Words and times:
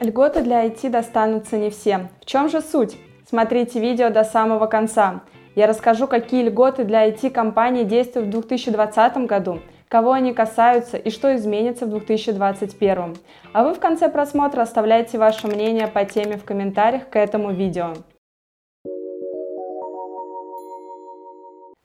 Льготы 0.00 0.40
для 0.40 0.64
IT 0.64 0.88
достанутся 0.88 1.58
не 1.58 1.68
всем. 1.68 2.08
В 2.22 2.24
чем 2.24 2.48
же 2.48 2.62
суть? 2.62 2.96
Смотрите 3.28 3.78
видео 3.80 4.08
до 4.08 4.24
самого 4.24 4.64
конца. 4.66 5.20
Я 5.54 5.66
расскажу, 5.66 6.06
какие 6.06 6.42
льготы 6.42 6.84
для 6.84 7.06
IT-компаний 7.06 7.84
действуют 7.84 8.28
в 8.28 8.30
2020 8.30 9.26
году, 9.26 9.60
кого 9.88 10.12
они 10.12 10.32
касаются 10.32 10.96
и 10.96 11.10
что 11.10 11.36
изменится 11.36 11.84
в 11.84 11.90
2021. 11.90 13.16
А 13.52 13.62
вы 13.62 13.74
в 13.74 13.78
конце 13.78 14.08
просмотра 14.08 14.62
оставляйте 14.62 15.18
ваше 15.18 15.48
мнение 15.48 15.86
по 15.86 16.02
теме 16.06 16.38
в 16.38 16.44
комментариях 16.44 17.10
к 17.10 17.16
этому 17.16 17.52
видео. 17.52 17.92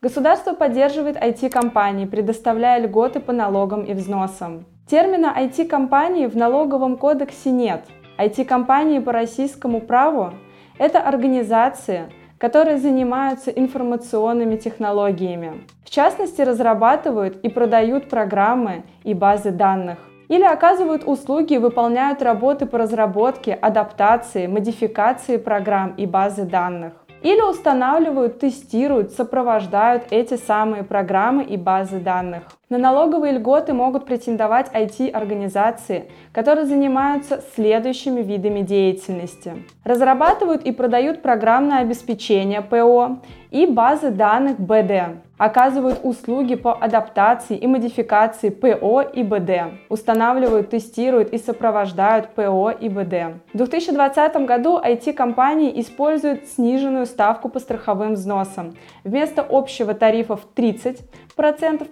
Государство 0.01 0.53
поддерживает 0.53 1.17
IT-компании, 1.17 2.05
предоставляя 2.05 2.79
льготы 2.79 3.19
по 3.19 3.33
налогам 3.33 3.83
и 3.83 3.93
взносам. 3.93 4.65
Термина 4.87 5.35
IT-компании 5.35 6.27
в 6.27 6.37
налоговом 6.37 6.95
кодексе 6.97 7.49
нет. 7.49 7.81
IT-компании 8.17 8.99
по 8.99 9.11
российскому 9.11 9.81
праву– 9.81 10.31
это 10.77 11.01
организации, 11.01 12.05
которые 12.37 12.77
занимаются 12.77 13.51
информационными 13.51 14.55
технологиями. 14.55 15.65
В 15.83 15.89
частности, 15.89 16.41
разрабатывают 16.41 17.37
и 17.43 17.49
продают 17.49 18.09
программы 18.09 18.83
и 19.03 19.13
базы 19.13 19.51
данных. 19.51 19.97
Или 20.29 20.43
оказывают 20.43 21.03
услуги 21.05 21.53
и 21.53 21.57
выполняют 21.57 22.21
работы 22.21 22.65
по 22.65 22.77
разработке, 22.77 23.53
адаптации, 23.53 24.47
модификации 24.47 25.37
программ 25.37 25.93
и 25.97 26.05
базы 26.05 26.43
данных. 26.43 26.93
Или 27.21 27.41
устанавливают, 27.41 28.39
тестируют, 28.39 29.11
сопровождают 29.11 30.03
эти 30.11 30.35
самые 30.37 30.83
программы 30.83 31.43
и 31.43 31.57
базы 31.57 31.99
данных. 31.99 32.43
На 32.75 32.91
налоговые 32.91 33.31
льготы 33.31 33.71
могут 33.71 34.05
претендовать 34.05 34.69
IT-организации, 34.73 36.09
которые 36.33 36.65
занимаются 36.65 37.41
следующими 37.55 38.21
видами 38.21 38.63
деятельности. 38.63 39.63
Разрабатывают 39.85 40.63
и 40.63 40.73
продают 40.73 41.21
программное 41.21 41.79
обеспечение 41.79 42.61
ПО 42.61 43.19
и 43.55 43.65
базы 43.65 44.11
данных 44.11 44.59
БД. 44.59 45.23
Оказывают 45.37 45.99
услуги 46.03 46.55
по 46.55 46.73
адаптации 46.73 47.57
и 47.57 47.67
модификации 47.67 48.49
ПО 48.49 49.01
и 49.01 49.21
БД. 49.21 49.73
Устанавливают, 49.89 50.69
тестируют 50.69 51.33
и 51.33 51.37
сопровождают 51.37 52.29
ПО 52.29 52.71
и 52.71 52.87
БД. 52.87 53.41
В 53.53 53.57
2020 53.57 54.45
году 54.45 54.77
IT-компании 54.77 55.81
используют 55.81 56.47
сниженную 56.47 57.05
ставку 57.05 57.49
по 57.49 57.59
страховым 57.59 58.13
взносам. 58.13 58.75
Вместо 59.03 59.45
общего 59.47 59.93
тарифа 59.93 60.37
в 60.37 60.47
30% 60.55 61.03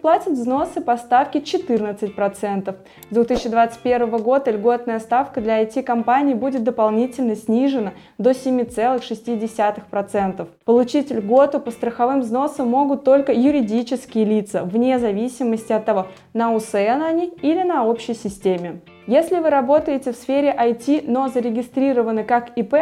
платят 0.02 0.33
взносы 0.33 0.80
по 0.80 0.95
ставке 0.95 1.39
14%. 1.39 2.75
С 3.09 3.14
2021 3.14 4.17
года 4.17 4.52
льготная 4.52 5.00
ставка 5.00 5.42
для 5.42 5.61
IT-компаний 5.64 6.33
будет 6.33 6.64
дополнительно 6.64 7.36
снижена 7.36 7.92
до 8.17 8.31
7,6%. 8.31 10.48
Получить 10.64 11.11
льготу 11.53 11.59
по 11.59 11.71
страховым 11.71 12.21
взносам 12.21 12.69
могут 12.69 13.03
только 13.03 13.31
юридические 13.31 14.25
лица, 14.25 14.63
вне 14.63 14.99
зависимости 14.99 15.73
от 15.73 15.85
того, 15.85 16.07
на 16.33 16.53
УСН 16.53 17.01
они 17.03 17.27
или 17.41 17.63
на 17.63 17.85
общей 17.85 18.13
системе. 18.13 18.81
Если 19.07 19.39
вы 19.39 19.49
работаете 19.49 20.11
в 20.11 20.15
сфере 20.15 20.55
IT, 20.57 21.05
но 21.07 21.27
зарегистрированы 21.27 22.23
как 22.23 22.57
ИП, 22.57 22.75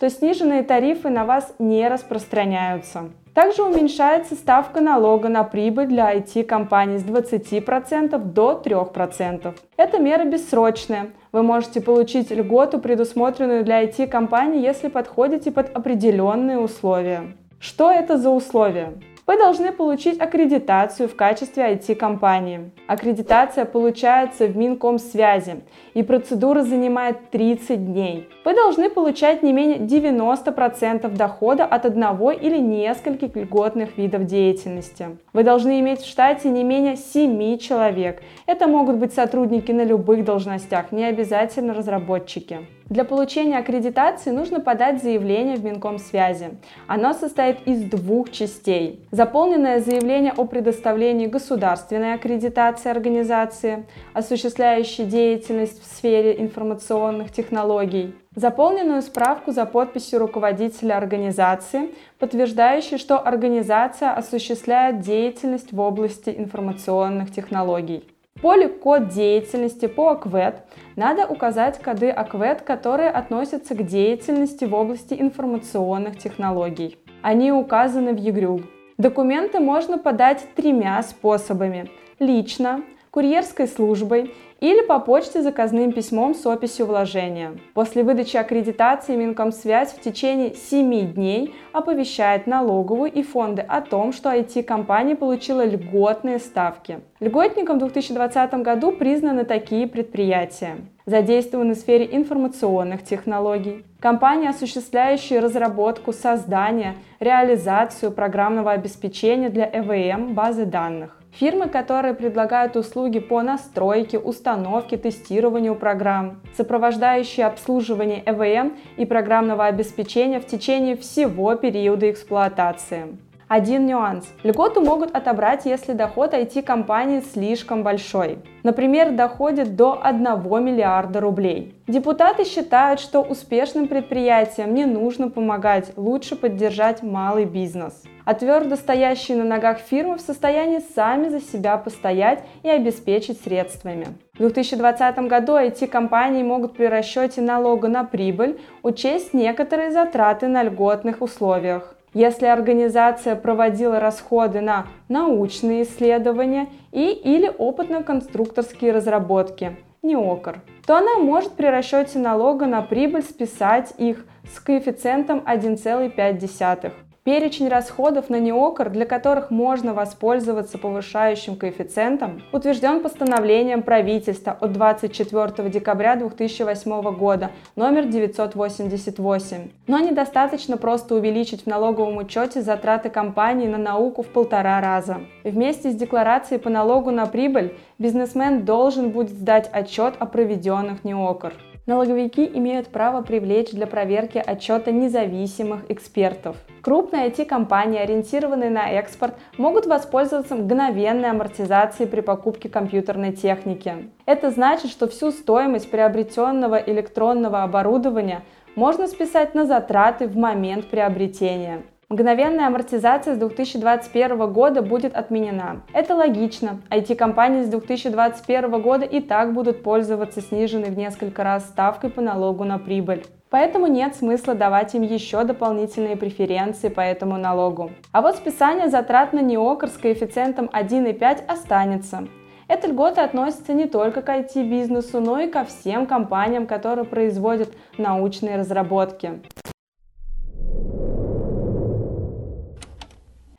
то 0.00 0.10
сниженные 0.10 0.62
тарифы 0.62 1.08
на 1.08 1.24
вас 1.24 1.54
не 1.58 1.88
распространяются. 1.88 3.10
Также 3.34 3.62
уменьшается 3.62 4.34
ставка 4.34 4.80
налога 4.80 5.28
на 5.28 5.42
прибыль 5.44 5.86
для 5.86 6.14
IT-компаний 6.14 6.98
с 6.98 7.04
20% 7.04 8.18
до 8.18 8.62
3%. 8.62 9.54
Эта 9.78 9.98
мера 9.98 10.24
бессрочная. 10.24 11.06
Вы 11.32 11.42
можете 11.42 11.80
получить 11.80 12.30
льготу, 12.30 12.78
предусмотренную 12.78 13.64
для 13.64 13.82
IT-компаний, 13.84 14.60
если 14.60 14.88
подходите 14.88 15.50
под 15.50 15.74
определенные 15.74 16.58
условия. 16.58 17.22
Что 17.62 17.92
это 17.92 18.18
за 18.18 18.28
условия? 18.28 18.94
Вы 19.24 19.38
должны 19.38 19.70
получить 19.70 20.20
аккредитацию 20.20 21.08
в 21.08 21.14
качестве 21.14 21.62
IT-компании. 21.74 22.72
Аккредитация 22.88 23.64
получается 23.64 24.46
в 24.46 24.56
Минкомсвязи, 24.56 25.62
и 25.94 26.02
процедура 26.02 26.64
занимает 26.64 27.30
30 27.30 27.86
дней. 27.86 28.28
Вы 28.44 28.54
должны 28.54 28.90
получать 28.90 29.44
не 29.44 29.52
менее 29.52 29.78
90% 29.78 31.08
дохода 31.16 31.64
от 31.64 31.86
одного 31.86 32.32
или 32.32 32.58
нескольких 32.58 33.36
льготных 33.36 33.96
видов 33.96 34.24
деятельности. 34.24 35.16
Вы 35.32 35.44
должны 35.44 35.78
иметь 35.78 36.00
в 36.00 36.08
штате 36.08 36.50
не 36.50 36.64
менее 36.64 36.96
7 36.96 37.58
человек. 37.58 38.24
Это 38.46 38.66
могут 38.66 38.96
быть 38.96 39.14
сотрудники 39.14 39.70
на 39.70 39.84
любых 39.84 40.24
должностях, 40.24 40.90
не 40.90 41.04
обязательно 41.04 41.74
разработчики. 41.74 42.66
Для 42.92 43.04
получения 43.04 43.56
аккредитации 43.56 44.28
нужно 44.32 44.60
подать 44.60 45.02
заявление 45.02 45.56
в 45.56 45.64
Минкомсвязи. 45.64 46.58
Оно 46.86 47.14
состоит 47.14 47.66
из 47.66 47.84
двух 47.84 48.30
частей. 48.30 49.08
Заполненное 49.10 49.80
заявление 49.80 50.34
о 50.36 50.44
предоставлении 50.44 51.26
государственной 51.26 52.12
аккредитации 52.12 52.90
организации, 52.90 53.86
осуществляющей 54.12 55.06
деятельность 55.06 55.82
в 55.82 55.86
сфере 55.86 56.38
информационных 56.38 57.32
технологий, 57.32 58.14
заполненную 58.36 59.00
справку 59.00 59.52
за 59.52 59.64
подписью 59.64 60.18
руководителя 60.18 60.98
организации, 60.98 61.94
подтверждающей, 62.18 62.98
что 62.98 63.18
организация 63.18 64.12
осуществляет 64.12 65.00
деятельность 65.00 65.72
в 65.72 65.80
области 65.80 66.28
информационных 66.28 67.32
технологий. 67.32 68.11
Поле 68.42 68.68
«Код 68.68 69.06
деятельности» 69.06 69.86
по 69.86 70.08
АКВЭД 70.10 70.64
надо 70.96 71.28
указать 71.28 71.78
коды 71.78 72.10
АКВЭД, 72.10 72.62
которые 72.62 73.08
относятся 73.08 73.76
к 73.76 73.86
деятельности 73.86 74.64
в 74.64 74.74
области 74.74 75.14
информационных 75.14 76.18
технологий. 76.18 76.98
Они 77.22 77.52
указаны 77.52 78.12
в 78.12 78.16
ЕГРЮЛ. 78.16 78.62
Документы 78.98 79.60
можно 79.60 79.96
подать 79.96 80.44
тремя 80.56 81.00
способами– 81.04 81.88
лично, 82.18 82.82
курьерской 83.12 83.68
службой 83.68 84.34
или 84.58 84.80
по 84.86 84.98
почте 84.98 85.42
заказным 85.42 85.92
письмом 85.92 86.34
с 86.34 86.46
описью 86.46 86.86
вложения. 86.86 87.52
После 87.74 88.02
выдачи 88.02 88.38
аккредитации 88.38 89.16
Минкомсвязь 89.16 89.92
в 89.92 90.00
течение 90.00 90.54
7 90.54 91.12
дней 91.12 91.54
оповещает 91.72 92.46
налоговую 92.46 93.12
и 93.12 93.22
фонды 93.22 93.60
о 93.60 93.82
том, 93.82 94.12
что 94.12 94.30
IT-компания 94.30 95.14
получила 95.14 95.62
льготные 95.62 96.38
ставки. 96.38 97.00
Льготником 97.20 97.76
в 97.76 97.80
2020 97.80 98.54
году 98.62 98.92
признаны 98.92 99.44
такие 99.44 99.86
предприятия. 99.86 100.78
Задействованы 101.04 101.74
в 101.74 101.78
сфере 101.78 102.08
информационных 102.12 103.04
технологий, 103.04 103.84
компании, 104.00 104.48
осуществляющие 104.48 105.40
разработку, 105.40 106.14
создание, 106.14 106.94
реализацию 107.20 108.10
программного 108.10 108.70
обеспечения 108.70 109.50
для 109.50 109.68
ЭВМ 109.68 110.32
базы 110.32 110.64
данных, 110.64 111.21
Фирмы, 111.32 111.68
которые 111.68 112.12
предлагают 112.12 112.76
услуги 112.76 113.18
по 113.18 113.40
настройке, 113.42 114.18
установке, 114.18 114.98
тестированию 114.98 115.74
программ, 115.74 116.42
сопровождающие 116.54 117.46
обслуживание 117.46 118.22
ЭВМ 118.26 118.76
и 118.98 119.06
программного 119.06 119.64
обеспечения 119.64 120.40
в 120.40 120.46
течение 120.46 120.94
всего 120.94 121.54
периода 121.54 122.10
эксплуатации. 122.10 123.16
Один 123.54 123.84
нюанс. 123.84 124.24
Льготу 124.44 124.80
могут 124.80 125.14
отобрать, 125.14 125.66
если 125.66 125.92
доход 125.92 126.32
IT-компании 126.32 127.20
слишком 127.20 127.82
большой. 127.82 128.38
Например, 128.62 129.10
доходит 129.10 129.76
до 129.76 130.00
1 130.02 130.24
миллиарда 130.64 131.20
рублей. 131.20 131.74
Депутаты 131.86 132.44
считают, 132.44 132.98
что 132.98 133.20
успешным 133.20 133.88
предприятиям 133.88 134.72
не 134.72 134.86
нужно 134.86 135.28
помогать, 135.28 135.92
лучше 135.98 136.34
поддержать 136.34 137.02
малый 137.02 137.44
бизнес. 137.44 138.02
А 138.24 138.32
твердо 138.32 138.76
стоящие 138.76 139.36
на 139.36 139.44
ногах 139.44 139.80
фирмы 139.80 140.16
в 140.16 140.22
состоянии 140.22 140.80
сами 140.94 141.28
за 141.28 141.42
себя 141.42 141.76
постоять 141.76 142.42
и 142.62 142.70
обеспечить 142.70 143.38
средствами. 143.42 144.06
В 144.32 144.38
2020 144.38 145.18
году 145.28 145.56
IT-компании 145.56 146.42
могут 146.42 146.74
при 146.74 146.86
расчете 146.86 147.42
налога 147.42 147.88
на 147.88 148.04
прибыль 148.04 148.58
учесть 148.82 149.34
некоторые 149.34 149.90
затраты 149.90 150.48
на 150.48 150.62
льготных 150.62 151.20
условиях. 151.20 151.94
Если 152.14 152.44
организация 152.44 153.36
проводила 153.36 153.98
расходы 153.98 154.60
на 154.60 154.86
научные 155.08 155.84
исследования 155.84 156.68
и 156.92 157.10
или 157.10 157.48
опытно-конструкторские 157.48 158.92
разработки, 158.92 159.76
не 160.02 160.14
ОКР, 160.14 160.60
то 160.86 160.96
она 160.96 161.16
может 161.16 161.52
при 161.52 161.66
расчете 161.66 162.18
налога 162.18 162.66
на 162.66 162.82
прибыль 162.82 163.22
списать 163.22 163.94
их 163.96 164.26
с 164.52 164.60
коэффициентом 164.60 165.42
1,5. 165.46 166.92
Перечень 167.24 167.68
расходов 167.68 168.30
на 168.30 168.40
неокр, 168.40 168.90
для 168.90 169.06
которых 169.06 169.52
можно 169.52 169.94
воспользоваться 169.94 170.76
повышающим 170.76 171.54
коэффициентом, 171.54 172.42
утвержден 172.50 172.98
постановлением 172.98 173.84
правительства 173.84 174.58
от 174.60 174.72
24 174.72 175.70
декабря 175.70 176.16
2008 176.16 177.16
года 177.16 177.52
номер 177.76 178.06
988. 178.06 179.70
Но 179.86 180.00
недостаточно 180.00 180.76
просто 180.76 181.14
увеличить 181.14 181.62
в 181.62 181.66
налоговом 181.68 182.16
учете 182.16 182.60
затраты 182.60 183.08
компании 183.08 183.68
на 183.68 183.78
науку 183.78 184.24
в 184.24 184.26
полтора 184.26 184.80
раза. 184.80 185.20
Вместе 185.44 185.92
с 185.92 185.94
декларацией 185.94 186.60
по 186.60 186.70
налогу 186.70 187.12
на 187.12 187.26
прибыль 187.26 187.76
бизнесмен 188.00 188.64
должен 188.64 189.10
будет 189.10 189.30
сдать 189.30 189.70
отчет 189.72 190.14
о 190.18 190.26
проведенных 190.26 191.04
неокр. 191.04 191.52
Налоговики 191.84 192.48
имеют 192.54 192.88
право 192.88 193.22
привлечь 193.22 193.72
для 193.72 193.88
проверки 193.88 194.38
отчета 194.38 194.92
независимых 194.92 195.90
экспертов. 195.90 196.56
Крупные 196.80 197.28
IT-компании, 197.28 197.98
ориентированные 197.98 198.70
на 198.70 198.88
экспорт, 198.92 199.34
могут 199.58 199.86
воспользоваться 199.86 200.54
мгновенной 200.54 201.30
амортизацией 201.30 202.08
при 202.08 202.20
покупке 202.20 202.68
компьютерной 202.68 203.32
техники. 203.32 204.10
Это 204.26 204.52
значит, 204.52 204.92
что 204.92 205.08
всю 205.08 205.32
стоимость 205.32 205.90
приобретенного 205.90 206.76
электронного 206.76 207.64
оборудования 207.64 208.42
можно 208.76 209.08
списать 209.08 209.56
на 209.56 209.66
затраты 209.66 210.28
в 210.28 210.36
момент 210.36 210.86
приобретения. 210.86 211.82
Мгновенная 212.12 212.66
амортизация 212.66 213.34
с 213.34 213.38
2021 213.38 214.52
года 214.52 214.82
будет 214.82 215.16
отменена. 215.16 215.80
Это 215.94 216.14
логично. 216.14 216.82
IT-компании 216.90 217.62
с 217.62 217.68
2021 217.68 218.82
года 218.82 219.06
и 219.06 219.22
так 219.22 219.54
будут 219.54 219.82
пользоваться 219.82 220.42
сниженной 220.42 220.90
в 220.90 220.98
несколько 220.98 221.42
раз 221.42 221.64
ставкой 221.64 222.10
по 222.10 222.20
налогу 222.20 222.64
на 222.64 222.78
прибыль. 222.78 223.24
Поэтому 223.48 223.86
нет 223.86 224.14
смысла 224.14 224.54
давать 224.54 224.94
им 224.94 225.00
еще 225.00 225.42
дополнительные 225.44 226.18
преференции 226.18 226.90
по 226.90 227.00
этому 227.00 227.38
налогу. 227.38 227.92
А 228.12 228.20
вот 228.20 228.36
списание 228.36 228.90
затрат 228.90 229.32
на 229.32 229.40
НИОКР 229.40 229.88
с 229.88 229.96
коэффициентом 229.96 230.68
1,5 230.70 231.46
останется. 231.46 232.28
Эта 232.68 232.88
льгота 232.88 233.24
относится 233.24 233.72
не 233.72 233.86
только 233.86 234.20
к 234.20 234.28
IT-бизнесу, 234.28 235.18
но 235.18 235.40
и 235.40 235.48
ко 235.48 235.64
всем 235.64 236.04
компаниям, 236.04 236.66
которые 236.66 237.06
производят 237.06 237.70
научные 237.96 238.58
разработки. 238.58 239.40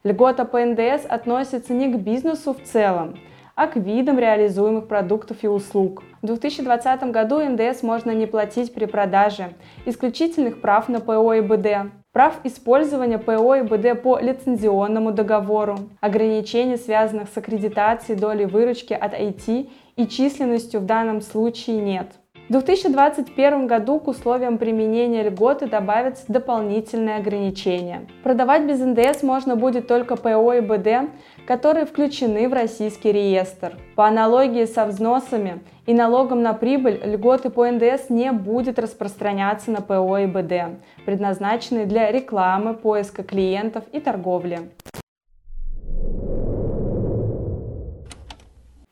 Льгота 0.03 0.43
по 0.43 0.59
НДС 0.59 1.05
относится 1.07 1.73
не 1.73 1.87
к 1.87 1.97
бизнесу 1.97 2.53
в 2.53 2.61
целом, 2.61 3.17
а 3.55 3.67
к 3.67 3.77
видам 3.77 4.19
реализуемых 4.19 4.89
продуктов 4.89 5.45
и 5.45 5.47
услуг. 5.47 6.03
В 6.21 6.27
2020 6.27 7.03
году 7.11 7.39
НДС 7.39 7.83
можно 7.83 8.11
не 8.11 8.25
платить 8.25 8.73
при 8.73 8.83
продаже 8.83 9.53
исключительных 9.85 10.59
прав 10.59 10.89
на 10.89 10.99
ПО 10.99 11.35
и 11.35 11.39
БД, 11.39 11.93
прав 12.11 12.37
использования 12.43 13.17
ПО 13.17 13.55
и 13.55 13.61
БД 13.61 14.01
по 14.01 14.19
лицензионному 14.19 15.13
договору, 15.13 15.77
ограничений, 16.01 16.75
связанных 16.75 17.29
с 17.29 17.37
аккредитацией 17.37 18.19
доли 18.19 18.43
выручки 18.43 18.91
от 18.91 19.13
IT 19.13 19.69
и 19.95 20.07
численностью 20.07 20.81
в 20.81 20.85
данном 20.85 21.21
случае 21.21 21.77
нет. 21.77 22.07
В 22.49 22.51
2021 22.51 23.67
году 23.67 24.01
к 24.01 24.09
условиям 24.09 24.57
применения 24.57 25.23
льготы 25.23 25.65
добавятся 25.65 26.25
дополнительные 26.27 27.15
ограничения. 27.15 28.05
Продавать 28.21 28.63
без 28.63 28.81
НДС 28.81 29.23
можно 29.23 29.55
будет 29.55 29.87
только 29.87 30.17
ПО 30.17 30.53
и 30.53 30.59
БД, 30.59 31.09
которые 31.47 31.85
включены 31.85 32.49
в 32.49 32.53
российский 32.53 33.13
реестр. 33.13 33.77
По 33.95 34.07
аналогии 34.07 34.65
со 34.65 34.85
взносами 34.85 35.61
и 35.85 35.93
налогом 35.93 36.41
на 36.41 36.53
прибыль 36.53 36.99
льготы 37.05 37.49
по 37.49 37.65
НДС 37.65 38.09
не 38.09 38.33
будет 38.33 38.77
распространяться 38.77 39.71
на 39.71 39.79
ПО 39.79 40.17
и 40.17 40.25
БД, 40.25 40.81
предназначенные 41.05 41.85
для 41.85 42.11
рекламы, 42.11 42.73
поиска 42.73 43.23
клиентов 43.23 43.85
и 43.93 44.01
торговли. 44.01 44.69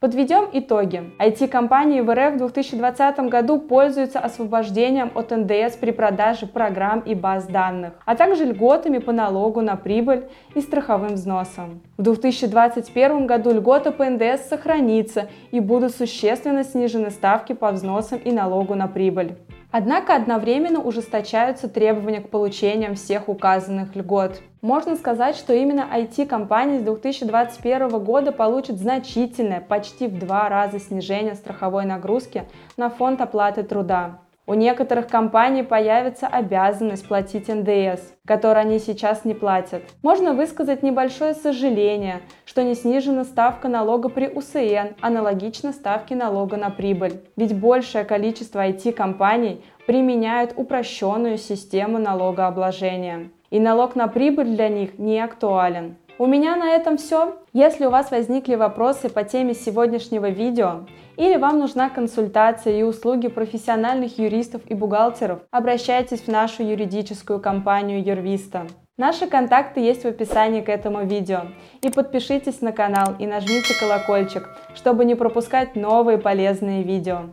Подведем 0.01 0.49
итоги. 0.51 1.11
IT-компании 1.19 2.01
в 2.01 2.11
РФ 2.11 2.33
в 2.33 2.37
2020 2.37 3.19
году 3.29 3.59
пользуются 3.59 4.19
освобождением 4.19 5.11
от 5.13 5.29
НДС 5.29 5.75
при 5.75 5.91
продаже 5.91 6.47
программ 6.47 7.01
и 7.01 7.13
баз 7.13 7.45
данных, 7.45 7.93
а 8.03 8.15
также 8.15 8.45
льготами 8.45 8.97
по 8.97 9.11
налогу 9.11 9.61
на 9.61 9.75
прибыль 9.75 10.23
и 10.55 10.61
страховым 10.61 11.13
взносам. 11.13 11.83
В 11.97 12.01
2021 12.01 13.27
году 13.27 13.51
льгота 13.51 13.91
по 13.91 14.03
НДС 14.09 14.49
сохранится 14.49 15.29
и 15.51 15.59
будут 15.59 15.95
существенно 15.95 16.63
снижены 16.63 17.11
ставки 17.11 17.53
по 17.53 17.71
взносам 17.71 18.17
и 18.17 18.31
налогу 18.31 18.73
на 18.73 18.87
прибыль. 18.87 19.35
Однако 19.69 20.15
одновременно 20.15 20.81
ужесточаются 20.81 21.69
требования 21.69 22.21
к 22.21 22.29
получениям 22.29 22.95
всех 22.95 23.29
указанных 23.29 23.95
льгот. 23.95 24.41
Можно 24.61 24.95
сказать, 24.95 25.35
что 25.35 25.53
именно 25.53 25.87
IT-компании 25.91 26.77
с 26.77 26.83
2021 26.83 27.89
года 28.03 28.31
получат 28.31 28.77
значительное, 28.77 29.59
почти 29.59 30.05
в 30.05 30.19
два 30.19 30.49
раза 30.49 30.79
снижение 30.79 31.33
страховой 31.33 31.85
нагрузки 31.85 32.43
на 32.77 32.91
фонд 32.91 33.21
оплаты 33.21 33.63
труда. 33.63 34.19
У 34.45 34.53
некоторых 34.53 35.07
компаний 35.07 35.63
появится 35.63 36.27
обязанность 36.27 37.07
платить 37.07 37.47
НДС, 37.47 38.01
который 38.27 38.61
они 38.61 38.77
сейчас 38.77 39.25
не 39.25 39.33
платят. 39.33 39.81
Можно 40.03 40.33
высказать 40.33 40.83
небольшое 40.83 41.33
сожаление, 41.33 42.21
что 42.45 42.61
не 42.61 42.75
снижена 42.75 43.23
ставка 43.23 43.67
налога 43.67 44.09
при 44.09 44.27
УСН, 44.27 44.93
аналогично 45.01 45.71
ставке 45.73 46.15
налога 46.15 46.57
на 46.57 46.69
прибыль. 46.69 47.21
Ведь 47.35 47.59
большее 47.59 48.05
количество 48.05 48.67
IT-компаний 48.67 49.63
применяют 49.87 50.53
упрощенную 50.55 51.39
систему 51.39 51.97
налогообложения. 51.97 53.31
И 53.51 53.59
налог 53.59 53.95
на 53.95 54.07
прибыль 54.07 54.55
для 54.55 54.69
них 54.69 54.97
не 54.97 55.19
актуален. 55.19 55.97
У 56.17 56.25
меня 56.25 56.55
на 56.55 56.71
этом 56.71 56.97
все. 56.97 57.35
Если 57.51 57.85
у 57.85 57.89
вас 57.89 58.11
возникли 58.11 58.55
вопросы 58.55 59.09
по 59.09 59.23
теме 59.23 59.53
сегодняшнего 59.53 60.29
видео, 60.29 60.85
или 61.17 61.35
вам 61.35 61.59
нужна 61.59 61.89
консультация 61.89 62.79
и 62.79 62.83
услуги 62.83 63.27
профессиональных 63.27 64.17
юристов 64.17 64.61
и 64.67 64.73
бухгалтеров, 64.73 65.39
обращайтесь 65.51 66.21
в 66.21 66.27
нашу 66.27 66.63
юридическую 66.63 67.39
компанию 67.39 68.03
Юрвиста. 68.03 68.67
Наши 68.97 69.27
контакты 69.27 69.79
есть 69.79 70.03
в 70.03 70.07
описании 70.07 70.61
к 70.61 70.69
этому 70.69 71.05
видео. 71.05 71.47
И 71.81 71.89
подпишитесь 71.89 72.61
на 72.61 72.71
канал 72.71 73.15
и 73.17 73.25
нажмите 73.25 73.73
колокольчик, 73.79 74.47
чтобы 74.75 75.05
не 75.05 75.15
пропускать 75.15 75.75
новые 75.75 76.19
полезные 76.19 76.83
видео. 76.83 77.31